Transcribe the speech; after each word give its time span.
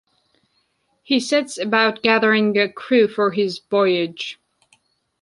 He 1.03 1.19
sets 1.19 1.59
about 1.59 2.01
gathering 2.01 2.57
a 2.57 2.67
crew 2.67 3.07
for 3.07 3.29
his 3.33 3.59
voyage. 3.59 4.39